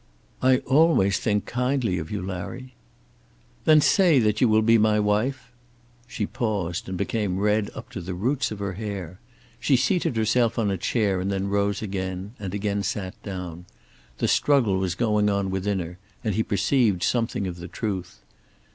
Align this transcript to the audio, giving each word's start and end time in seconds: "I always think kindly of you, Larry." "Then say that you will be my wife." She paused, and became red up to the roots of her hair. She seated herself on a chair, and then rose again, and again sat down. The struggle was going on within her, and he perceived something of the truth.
"I 0.41 0.57
always 0.65 1.19
think 1.19 1.45
kindly 1.45 1.99
of 1.99 2.09
you, 2.09 2.23
Larry." 2.25 2.73
"Then 3.65 3.81
say 3.81 4.17
that 4.17 4.41
you 4.41 4.49
will 4.49 4.63
be 4.63 4.79
my 4.79 4.99
wife." 4.99 5.51
She 6.07 6.25
paused, 6.25 6.89
and 6.89 6.97
became 6.97 7.37
red 7.37 7.69
up 7.75 7.91
to 7.91 8.01
the 8.01 8.15
roots 8.15 8.49
of 8.49 8.57
her 8.57 8.73
hair. 8.73 9.19
She 9.59 9.75
seated 9.75 10.15
herself 10.17 10.57
on 10.57 10.71
a 10.71 10.75
chair, 10.79 11.21
and 11.21 11.31
then 11.31 11.49
rose 11.49 11.83
again, 11.83 12.33
and 12.39 12.55
again 12.55 12.81
sat 12.81 13.13
down. 13.21 13.65
The 14.17 14.27
struggle 14.27 14.79
was 14.79 14.95
going 14.95 15.29
on 15.29 15.51
within 15.51 15.77
her, 15.77 15.99
and 16.23 16.33
he 16.33 16.41
perceived 16.41 17.03
something 17.03 17.45
of 17.45 17.57
the 17.57 17.67
truth. 17.67 18.21